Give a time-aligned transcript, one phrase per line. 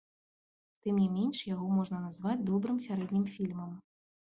[0.85, 3.83] Тым не менш, яго можна назваць добрым сярэднім фільмам.